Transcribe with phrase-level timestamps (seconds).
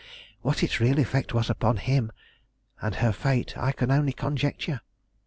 [0.41, 2.11] What its real effect was upon him
[2.81, 4.81] and her fate I can only conjecture.